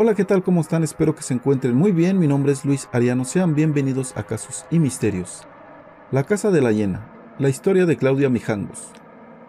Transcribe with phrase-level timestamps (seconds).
[0.00, 0.44] Hola, ¿qué tal?
[0.44, 0.84] ¿Cómo están?
[0.84, 2.20] Espero que se encuentren muy bien.
[2.20, 3.24] Mi nombre es Luis Ariano.
[3.24, 5.42] Sean bienvenidos a Casos y Misterios.
[6.12, 7.10] La Casa de la Hiena.
[7.40, 8.92] La historia de Claudia Mijangos.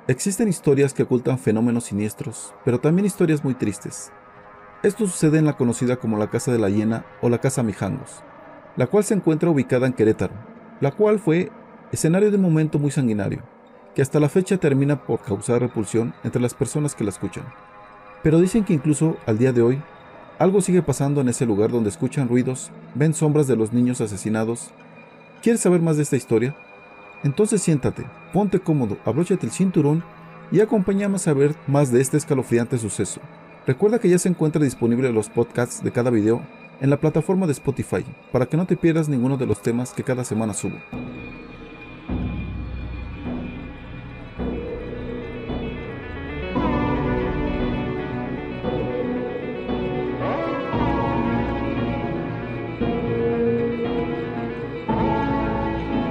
[0.08, 4.12] Existen historias que ocultan fenómenos siniestros, pero también historias muy tristes.
[4.82, 8.24] Esto sucede en la conocida como la Casa de la Hiena o la Casa Mijangos,
[8.76, 10.34] la cual se encuentra ubicada en Querétaro,
[10.82, 11.52] la cual fue
[11.92, 13.44] escenario de un momento muy sanguinario,
[13.94, 17.46] que hasta la fecha termina por causar repulsión entre las personas que la escuchan.
[18.24, 19.80] Pero dicen que incluso al día de hoy
[20.40, 24.72] algo sigue pasando en ese lugar donde escuchan ruidos, ven sombras de los niños asesinados.
[25.44, 26.56] ¿Quieres saber más de esta historia?
[27.24, 30.02] Entonces siéntate, ponte cómodo, abróchate el cinturón
[30.50, 33.20] y acompáñame a saber más de este escalofriante suceso.
[33.68, 36.42] Recuerda que ya se encuentra disponible los podcasts de cada video
[36.80, 40.04] en la plataforma de Spotify para que no te pierdas ninguno de los temas que
[40.04, 40.78] cada semana subo.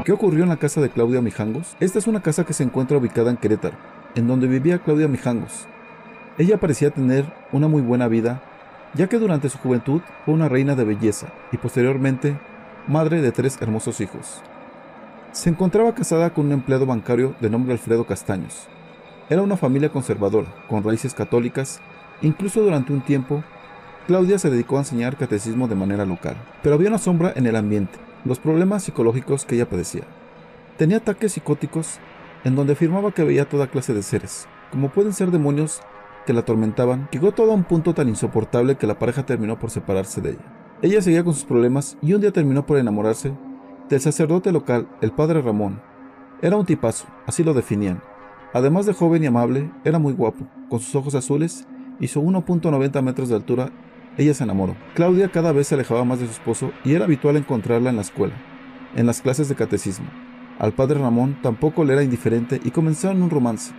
[0.09, 1.77] ¿Qué ocurrió en la casa de Claudia Mijangos?
[1.81, 3.77] Esta es una casa que se encuentra ubicada en Querétaro,
[4.15, 5.67] en donde vivía Claudia Mijangos.
[6.39, 8.41] Ella parecía tener una muy buena vida,
[8.95, 12.39] ya que durante su juventud fue una reina de belleza y posteriormente
[12.87, 14.41] madre de tres hermosos hijos.
[15.33, 18.67] Se encontraba casada con un empleado bancario de nombre Alfredo Castaños.
[19.29, 21.83] Era una familia conservadora, con raíces católicas,
[22.23, 23.45] incluso durante un tiempo,
[24.07, 26.39] Claudia se dedicó a enseñar catecismo de manera local.
[26.63, 27.99] Pero había una sombra en el ambiente,
[28.29, 30.05] los problemas psicológicos que ella padecía.
[30.77, 31.99] Tenía ataques psicóticos
[32.45, 35.81] en donde afirmaba que veía toda clase de seres, como pueden ser demonios
[36.27, 39.71] que la atormentaban, llegó todo a un punto tan insoportable que la pareja terminó por
[39.71, 40.77] separarse de ella.
[40.83, 43.33] Ella seguía con sus problemas y un día terminó por enamorarse
[43.89, 45.81] del sacerdote local, el padre Ramón.
[46.43, 48.03] Era un tipazo, así lo definían.
[48.53, 51.67] Además de joven y amable, era muy guapo, con sus ojos azules
[51.99, 53.73] y su 1.90 metros de altura
[54.19, 54.77] ella se enamoró.
[54.95, 58.03] Claudia cada vez se alejaba más de su esposo y era habitual encontrarla en la
[58.03, 58.35] escuela,
[58.97, 60.07] en las clases de catecismo.
[60.59, 63.73] Al padre Ramón tampoco le era indiferente y comenzaron un romance,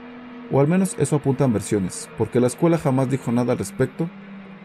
[0.50, 4.10] o al menos eso apuntan versiones, porque la escuela jamás dijo nada al respecto,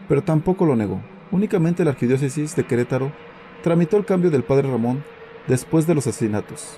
[0.07, 1.01] pero tampoco lo negó.
[1.31, 3.11] Únicamente la arquidiócesis de Querétaro
[3.63, 5.03] tramitó el cambio del padre Ramón
[5.47, 6.77] después de los asesinatos,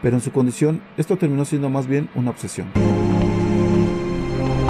[0.00, 2.68] pero en su condición esto terminó siendo más bien una obsesión.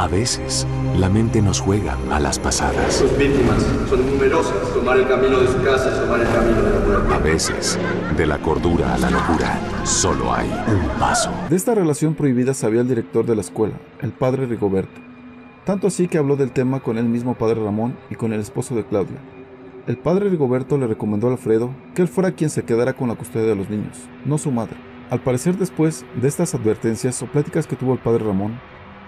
[0.04, 0.66] A veces,
[0.98, 2.92] la mente nos juega a las pasadas.
[2.92, 4.74] Sus víctimas son numerosas.
[4.74, 7.14] Tomar el camino de su casa es tomar el camino de la muerte.
[7.14, 7.78] A veces,
[8.14, 11.30] de la cordura a la locura, solo hay un paso.
[11.48, 15.00] De esta relación prohibida sabía el director de la escuela, el padre Rigoberto.
[15.64, 18.74] Tanto así que habló del tema con el mismo padre Ramón y con el esposo
[18.74, 19.16] de Claudia.
[19.86, 23.14] El padre Rigoberto le recomendó a Alfredo que él fuera quien se quedara con la
[23.14, 24.76] custodia de los niños, no su madre.
[25.08, 28.60] Al parecer después de estas advertencias o pláticas que tuvo el padre Ramón,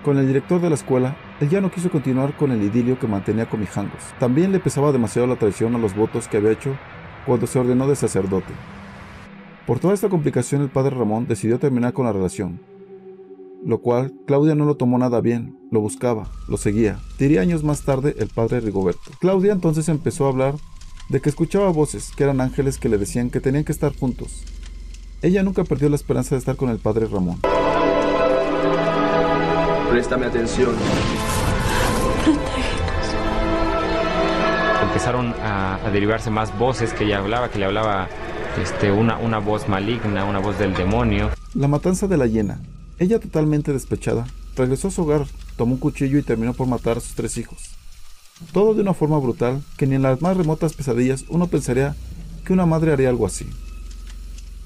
[0.06, 3.08] con el director de la escuela, él ya no quiso continuar con el idilio que
[3.08, 4.04] mantenía con Mijangos.
[4.20, 6.76] También le pesaba demasiado la traición a los votos que había hecho
[7.26, 8.52] cuando se ordenó de sacerdote.
[9.66, 12.60] Por toda esta complicación el padre Ramón decidió terminar con la relación,
[13.64, 17.00] lo cual Claudia no lo tomó nada bien, lo buscaba, lo seguía.
[17.18, 19.10] Diría años más tarde el padre Rigoberto.
[19.18, 20.54] Claudia entonces empezó a hablar
[21.08, 24.44] de que escuchaba voces, que eran ángeles que le decían que tenían que estar juntos.
[25.20, 27.40] Ella nunca perdió la esperanza de estar con el padre Ramón.
[29.90, 30.74] Préstame atención.
[34.82, 38.08] Empezaron a, a derivarse más voces que ella hablaba, que le hablaba
[38.60, 41.30] este, una, una voz maligna, una voz del demonio.
[41.54, 42.60] La matanza de la hiena.
[42.98, 44.26] Ella totalmente despechada,
[44.56, 45.26] regresó a su hogar,
[45.56, 47.76] tomó un cuchillo y terminó por matar a sus tres hijos.
[48.52, 51.94] Todo de una forma brutal que ni en las más remotas pesadillas uno pensaría
[52.44, 53.48] que una madre haría algo así.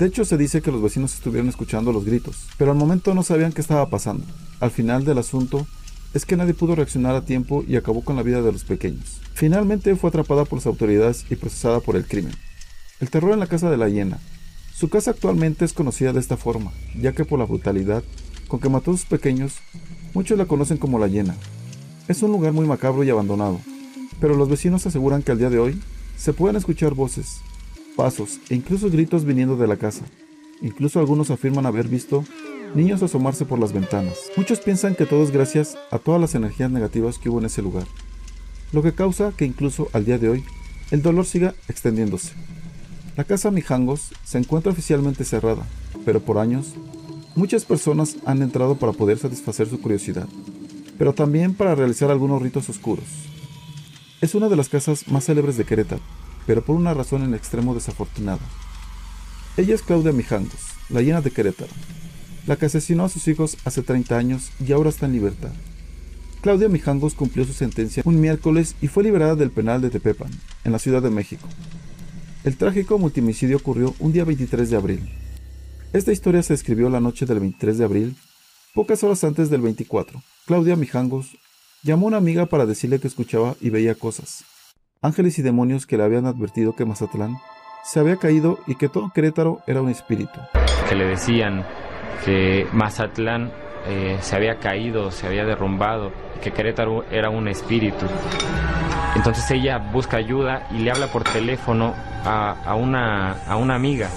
[0.00, 3.22] De hecho, se dice que los vecinos estuvieron escuchando los gritos, pero al momento no
[3.22, 4.24] sabían qué estaba pasando.
[4.58, 5.66] Al final del asunto
[6.14, 9.20] es que nadie pudo reaccionar a tiempo y acabó con la vida de los pequeños.
[9.34, 12.32] Finalmente fue atrapada por las autoridades y procesada por el crimen.
[12.98, 14.20] El terror en la casa de la hiena.
[14.74, 18.02] Su casa actualmente es conocida de esta forma, ya que por la brutalidad
[18.48, 19.56] con que mató a sus pequeños,
[20.14, 21.36] muchos la conocen como la hiena.
[22.08, 23.60] Es un lugar muy macabro y abandonado,
[24.18, 25.78] pero los vecinos aseguran que al día de hoy
[26.16, 27.42] se pueden escuchar voces,
[28.00, 30.06] pasos e incluso gritos viniendo de la casa.
[30.62, 32.24] Incluso algunos afirman haber visto
[32.74, 34.16] niños asomarse por las ventanas.
[34.38, 37.60] Muchos piensan que todo es gracias a todas las energías negativas que hubo en ese
[37.60, 37.84] lugar,
[38.72, 40.44] lo que causa que incluso al día de hoy
[40.90, 42.32] el dolor siga extendiéndose.
[43.18, 45.66] La casa Mijangos se encuentra oficialmente cerrada,
[46.06, 46.72] pero por años
[47.36, 50.26] muchas personas han entrado para poder satisfacer su curiosidad,
[50.96, 53.04] pero también para realizar algunos ritos oscuros.
[54.22, 56.00] Es una de las casas más célebres de Querétaro,
[56.50, 58.40] pero por una razón en extremo desafortunada.
[59.56, 61.70] Ella es Claudia Mijangos, la llena de Querétaro,
[62.44, 65.52] la que asesinó a sus hijos hace 30 años y ahora está en libertad.
[66.40, 70.32] Claudia Mijangos cumplió su sentencia un miércoles y fue liberada del penal de Tepepan,
[70.64, 71.46] en la Ciudad de México.
[72.42, 75.08] El trágico multimicidio ocurrió un día 23 de abril.
[75.92, 78.16] Esta historia se escribió la noche del 23 de abril,
[78.74, 80.20] pocas horas antes del 24.
[80.46, 81.36] Claudia Mijangos
[81.84, 84.42] llamó a una amiga para decirle que escuchaba y veía cosas.
[85.02, 87.38] Ángeles y demonios que le habían advertido que Mazatlán
[87.82, 90.38] se había caído y que todo Querétaro era un espíritu.
[90.90, 91.64] Que le decían
[92.22, 93.50] que Mazatlán
[93.88, 96.12] eh, se había caído, se había derrumbado,
[96.42, 98.04] que Querétaro era un espíritu.
[99.16, 101.94] Entonces ella busca ayuda y le habla por teléfono
[102.26, 104.10] a, una, a una amiga.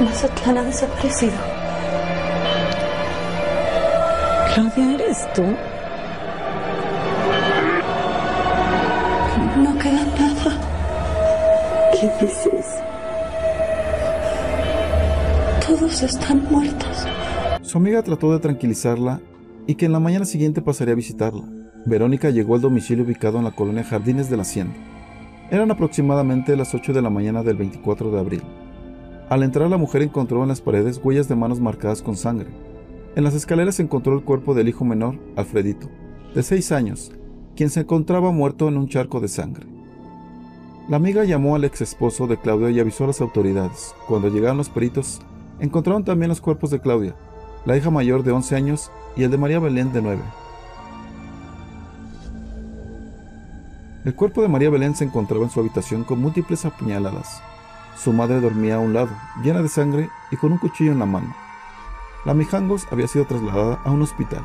[0.00, 1.32] Mazatlán ha desaparecido.
[4.52, 5.42] Claudia, ¿eres tú?
[9.56, 10.60] No queda nada.
[11.92, 12.66] ¿Qué dices?
[15.66, 17.06] Todos están muertos.
[17.62, 19.20] Su amiga trató de tranquilizarla
[19.66, 21.42] y que en la mañana siguiente pasaría a visitarla.
[21.86, 24.74] Verónica llegó al domicilio ubicado en la colonia Jardines de la Hacienda.
[25.50, 28.42] Eran aproximadamente las 8 de la mañana del 24 de abril.
[29.28, 32.48] Al entrar la mujer encontró en las paredes huellas de manos marcadas con sangre,
[33.16, 35.88] en las escaleras encontró el cuerpo del hijo menor, Alfredito,
[36.34, 37.10] de seis años,
[37.56, 39.66] quien se encontraba muerto en un charco de sangre.
[40.88, 43.96] La amiga llamó al ex esposo de Claudia y avisó a las autoridades.
[44.06, 45.20] Cuando llegaron los peritos,
[45.58, 47.16] encontraron también los cuerpos de Claudia,
[47.64, 50.22] la hija mayor de 11 años y el de María Belén de 9.
[54.04, 57.42] El cuerpo de María Belén se encontraba en su habitación con múltiples apuñaladas.
[57.96, 59.08] Su madre dormía a un lado,
[59.42, 61.34] llena de sangre y con un cuchillo en la mano.
[62.26, 64.42] La Mijangos había sido trasladada a un hospital.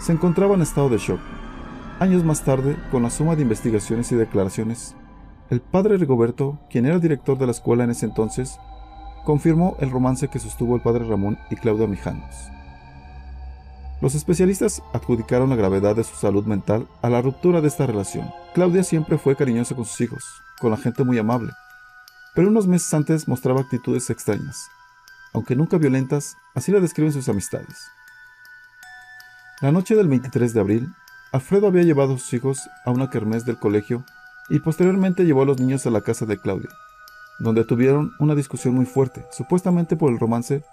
[0.00, 1.20] Se encontraba en estado de shock.
[2.00, 4.96] Años más tarde, con la suma de investigaciones y declaraciones,
[5.50, 8.58] el padre Rigoberto, quien era director de la escuela en ese entonces,
[9.24, 12.50] confirmó el romance que sostuvo el padre Ramón y Claudia Mijangos.
[14.00, 18.30] Los especialistas adjudicaron la gravedad de su salud mental a la ruptura de esta relación.
[18.54, 20.24] Claudia siempre fue cariñosa con sus hijos,
[20.58, 21.52] con la gente muy amable,
[22.34, 24.68] pero unos meses antes mostraba actitudes extrañas,
[25.32, 27.90] aunque nunca violentas, así la describen sus amistades.
[29.60, 30.88] La noche del 23 de abril,
[31.32, 34.04] Alfredo había llevado a sus hijos a una kermés del colegio
[34.48, 36.70] y posteriormente llevó a los niños a la casa de Claudia,
[37.38, 40.64] donde tuvieron una discusión muy fuerte, supuestamente por el romance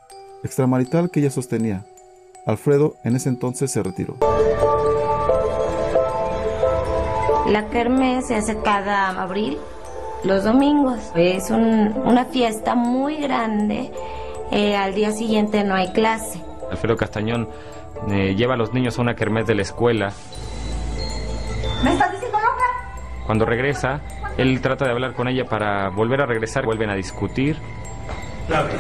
[0.44, 1.86] extramarital que ella sostenía.
[2.46, 4.18] Alfredo en ese entonces se retiró.
[7.48, 9.58] La kermés se hace cada abril,
[10.24, 11.12] los domingos.
[11.16, 13.92] Es una fiesta muy grande
[14.52, 16.42] eh, al día siguiente no hay clase.
[16.72, 17.50] Alfredo Castañón
[18.10, 20.14] eh, lleva a los niños a una kermés de la escuela.
[21.84, 23.26] ¿Me estás diciendo loca?
[23.26, 24.02] Cuando regresa,
[24.38, 27.58] él trata de hablar con ella para volver a regresar, vuelven a discutir.
[28.48, 28.78] Claudia,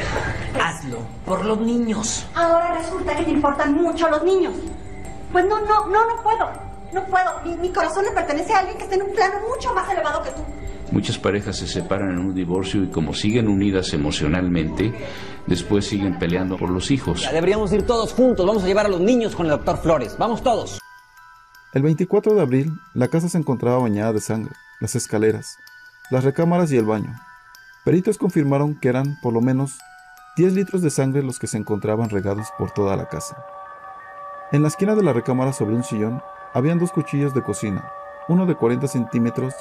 [0.63, 2.25] hazlo por los niños.
[2.33, 4.53] Ahora resulta que te importan mucho los niños.
[5.33, 6.49] Pues no, no, no, no puedo.
[6.93, 7.41] No puedo.
[7.43, 10.23] Mi, mi corazón le pertenece a alguien que está en un plano mucho más elevado
[10.23, 10.41] que tú.
[10.91, 14.93] Muchas parejas se separan en un divorcio y como siguen unidas emocionalmente,
[15.45, 17.23] después siguen peleando por los hijos.
[17.23, 20.15] Ya deberíamos ir todos juntos, vamos a llevar a los niños con el doctor Flores,
[20.17, 20.79] vamos todos.
[21.73, 25.57] El 24 de abril, la casa se encontraba bañada de sangre, las escaleras,
[26.09, 27.13] las recámaras y el baño.
[27.83, 29.77] Peritos confirmaron que eran, por lo menos,
[30.37, 33.43] 10 litros de sangre los que se encontraban regados por toda la casa.
[34.53, 36.21] En la esquina de la recámara sobre un sillón,
[36.53, 37.91] habían dos cuchillos de cocina,
[38.29, 39.53] uno de 40 centímetros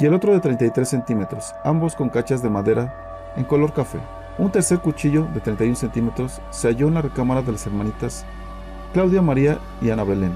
[0.00, 3.98] y el otro de 33 centímetros, ambos con cachas de madera en color café.
[4.38, 8.24] Un tercer cuchillo de 31 centímetros se halló en la recámara de las hermanitas
[8.94, 10.32] Claudia María y Ana Belén,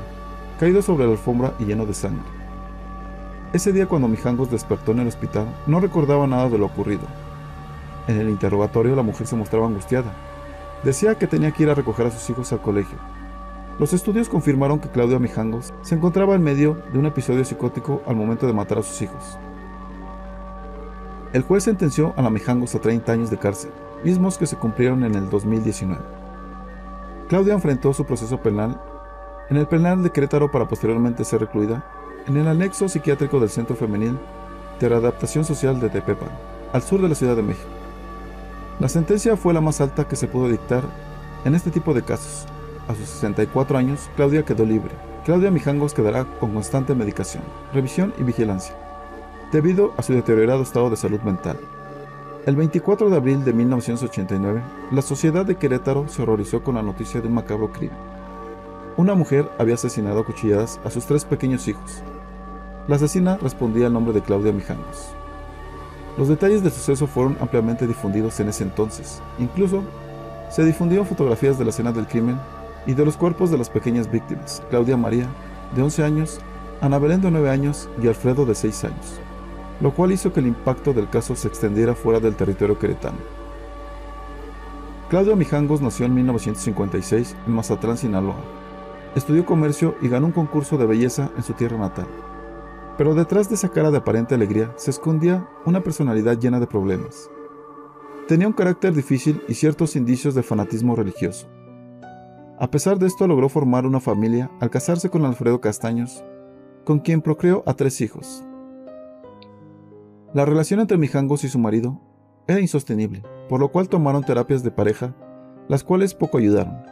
[0.61, 2.23] caído sobre la alfombra y lleno de sangre.
[3.55, 7.07] Ese día cuando Mijangos despertó en el hospital, no recordaba nada de lo ocurrido.
[8.07, 10.13] En el interrogatorio la mujer se mostraba angustiada.
[10.83, 12.99] Decía que tenía que ir a recoger a sus hijos al colegio.
[13.79, 18.15] Los estudios confirmaron que Claudia Mijangos se encontraba en medio de un episodio psicótico al
[18.15, 19.39] momento de matar a sus hijos.
[21.35, 23.73] El juez sentenció a la Mijangos a 30 años de cárcel,
[24.05, 26.01] mismos que se cumplieron en el 2019.
[27.29, 28.81] Claudia enfrentó su proceso penal
[29.51, 31.85] en el penal de Querétaro para posteriormente ser recluida
[32.29, 34.17] en el anexo psiquiátrico del Centro Femenil
[34.79, 36.29] de Readaptación Social de Tepepan,
[36.73, 37.69] al sur de la Ciudad de México.
[38.79, 40.85] La sentencia fue la más alta que se pudo dictar
[41.45, 42.47] en este tipo de casos.
[42.87, 44.93] A sus 64 años, Claudia quedó libre.
[45.25, 48.84] Claudia Mijangos quedará con constante medicación, revisión y vigilancia
[49.55, 51.57] debido a su deteriorado estado de salud mental.
[52.45, 57.21] El 24 de abril de 1989, la sociedad de Querétaro se horrorizó con la noticia
[57.21, 57.97] de un macabro crimen.
[58.97, 62.03] Una mujer había asesinado a cuchilladas a sus tres pequeños hijos.
[62.89, 65.15] La asesina respondía al nombre de Claudia Mijangos.
[66.19, 69.23] Los detalles del suceso fueron ampliamente difundidos en ese entonces.
[69.39, 69.85] Incluso
[70.51, 72.41] se difundieron fotografías de la escena del crimen
[72.89, 75.29] y de los cuerpos de las pequeñas víctimas, Claudia María,
[75.77, 76.41] de 11 años,
[76.81, 79.21] Ana Belén de 9 años y Alfredo de 6 años,
[79.81, 83.19] lo cual hizo que el impacto del caso se extendiera fuera del territorio queretano.
[85.09, 88.37] Claudia Mijangos nació en 1956 en Mazatlán, Sinaloa.
[89.15, 92.07] Estudió comercio y ganó un concurso de belleza en su tierra natal.
[92.97, 97.31] Pero detrás de esa cara de aparente alegría se escondía una personalidad llena de problemas.
[98.27, 101.47] Tenía un carácter difícil y ciertos indicios de fanatismo religioso.
[102.59, 106.25] A pesar de esto logró formar una familia al casarse con Alfredo Castaños,
[106.85, 108.45] con quien procreó a tres hijos.
[110.35, 112.01] La relación entre Mijangos y su marido
[112.49, 115.15] era insostenible, por lo cual tomaron terapias de pareja,
[115.69, 116.83] las cuales poco ayudaron.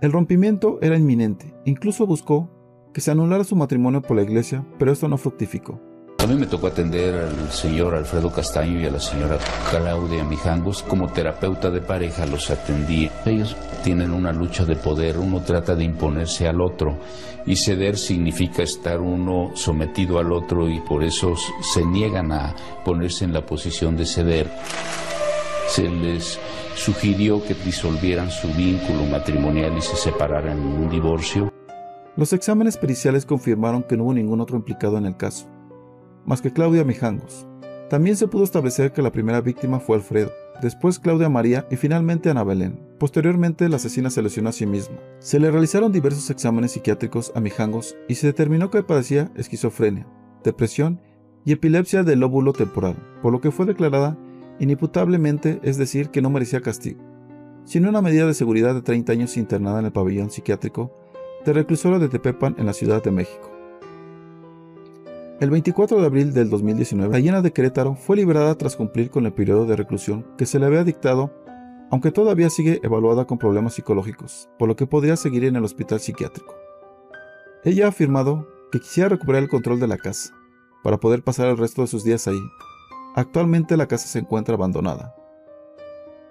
[0.00, 2.48] El rompimiento era inminente, incluso buscó
[2.94, 5.78] que se anulara su matrimonio por la iglesia, pero esto no fructificó.
[6.20, 9.38] A mí me tocó atender al señor Alfredo Castaño y a la señora
[9.70, 13.08] Claudia Mijangos como terapeuta de pareja, los atendí.
[13.24, 16.98] Ellos tienen una lucha de poder, uno trata de imponerse al otro
[17.46, 23.24] y ceder significa estar uno sometido al otro y por eso se niegan a ponerse
[23.24, 24.50] en la posición de ceder.
[25.68, 26.38] Se les
[26.74, 31.52] sugirió que disolvieran su vínculo matrimonial y se separaran en un divorcio.
[32.16, 35.46] Los exámenes periciales confirmaron que no hubo ningún otro implicado en el caso,
[36.28, 37.46] más que Claudia Mijangos.
[37.88, 40.30] También se pudo establecer que la primera víctima fue Alfredo,
[40.60, 42.78] después Claudia María y finalmente Ana Belén.
[42.98, 44.98] Posteriormente, la asesina se lesionó a sí misma.
[45.20, 50.06] Se le realizaron diversos exámenes psiquiátricos a Mijangos y se determinó que padecía esquizofrenia,
[50.44, 51.00] depresión
[51.46, 54.18] y epilepsia del lóbulo temporal, por lo que fue declarada
[54.60, 57.02] inimputablemente, es decir, que no merecía castigo,
[57.64, 60.92] sino una medida de seguridad de 30 años internada en el pabellón psiquiátrico
[61.46, 63.57] de reclusorio de Tepepan en la Ciudad de México.
[65.40, 69.24] El 24 de abril del 2019, la llena de Querétaro fue liberada tras cumplir con
[69.24, 71.32] el periodo de reclusión que se le había dictado,
[71.92, 76.00] aunque todavía sigue evaluada con problemas psicológicos, por lo que podría seguir en el hospital
[76.00, 76.56] psiquiátrico.
[77.62, 80.34] Ella ha afirmado que quisiera recuperar el control de la casa,
[80.82, 82.42] para poder pasar el resto de sus días ahí.
[83.14, 85.14] Actualmente la casa se encuentra abandonada.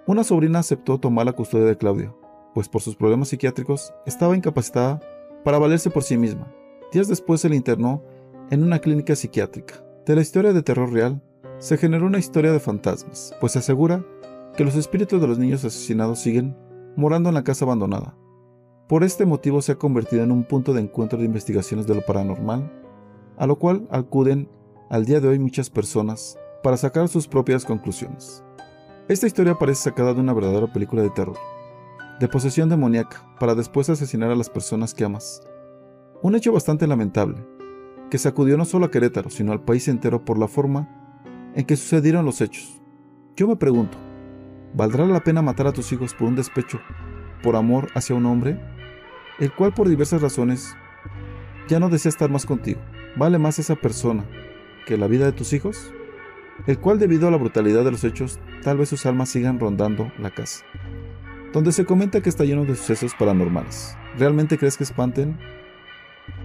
[0.06, 2.14] Una sobrina aceptó tomar la custodia de Claudio,
[2.52, 5.00] pues por sus problemas psiquiátricos estaba incapacitada
[5.44, 6.52] para valerse por sí misma.
[6.92, 8.02] Días después se le internó
[8.50, 9.84] en una clínica psiquiátrica.
[10.06, 11.22] De la historia de terror real,
[11.58, 14.04] se generó una historia de fantasmas, pues se asegura
[14.56, 16.56] que los espíritus de los niños asesinados siguen
[16.96, 18.16] morando en la casa abandonada.
[18.88, 22.00] Por este motivo se ha convertido en un punto de encuentro de investigaciones de lo
[22.00, 22.72] paranormal,
[23.36, 24.48] a lo cual acuden
[24.88, 28.42] al día de hoy muchas personas para sacar sus propias conclusiones.
[29.08, 31.36] Esta historia parece sacada de una verdadera película de terror,
[32.18, 35.42] de posesión demoníaca, para después asesinar a las personas que amas.
[36.22, 37.36] Un hecho bastante lamentable,
[38.10, 40.88] que sacudió no solo a Querétaro, sino al país entero por la forma
[41.54, 42.80] en que sucedieron los hechos.
[43.36, 43.98] Yo me pregunto,
[44.74, 46.80] ¿valdrá la pena matar a tus hijos por un despecho,
[47.42, 48.60] por amor hacia un hombre,
[49.38, 50.74] el cual por diversas razones
[51.68, 52.80] ya no desea estar más contigo?
[53.16, 54.24] ¿Vale más esa persona
[54.86, 55.92] que la vida de tus hijos?
[56.66, 60.10] El cual debido a la brutalidad de los hechos, tal vez sus almas sigan rondando
[60.18, 60.64] la casa.
[61.52, 63.96] Donde se comenta que está lleno de sucesos paranormales.
[64.18, 65.38] ¿Realmente crees que espanten?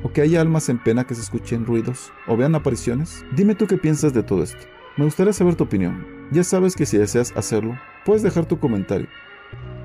[0.03, 3.25] O que haya almas en pena que se escuchen ruidos o vean apariciones?
[3.35, 4.65] Dime tú qué piensas de todo esto.
[4.97, 6.05] Me gustaría saber tu opinión.
[6.31, 9.07] Ya sabes que si deseas hacerlo, puedes dejar tu comentario.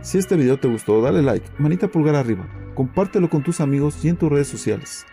[0.00, 4.08] Si este video te gustó, dale like, manita pulgar arriba, compártelo con tus amigos y
[4.08, 5.06] en tus redes sociales.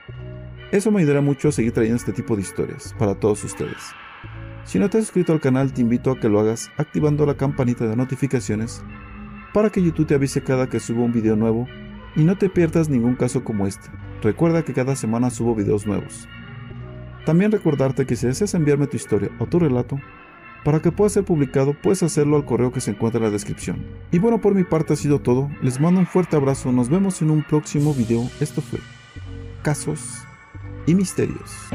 [0.71, 3.93] Eso me ayudará mucho a seguir trayendo este tipo de historias para todos ustedes.
[4.63, 7.35] Si no te has suscrito al canal, te invito a que lo hagas activando la
[7.35, 8.83] campanita de notificaciones
[9.53, 11.67] para que YouTube te avise cada que suba un video nuevo
[12.15, 13.89] y no te pierdas ningún caso como este.
[14.21, 16.27] Recuerda que cada semana subo videos nuevos.
[17.25, 19.99] También recordarte que si deseas enviarme tu historia o tu relato,
[20.63, 23.85] para que pueda ser publicado puedes hacerlo al correo que se encuentra en la descripción.
[24.11, 27.21] Y bueno, por mi parte ha sido todo, les mando un fuerte abrazo, nos vemos
[27.21, 28.79] en un próximo video, esto fue
[29.61, 30.23] Casos
[30.87, 31.69] y Misterios.